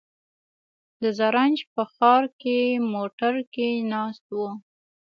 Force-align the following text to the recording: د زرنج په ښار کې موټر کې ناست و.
د 1.01 1.03
زرنج 1.17 1.57
په 1.73 1.83
ښار 1.93 2.23
کې 2.41 2.57
موټر 2.93 3.33
کې 3.53 3.69
ناست 3.91 4.25
و. 4.37 4.39